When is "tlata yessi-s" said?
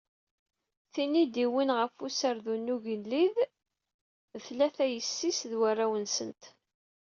4.45-5.39